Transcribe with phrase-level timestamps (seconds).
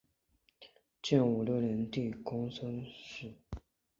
[0.99, 3.35] 建武六年帝公孙述。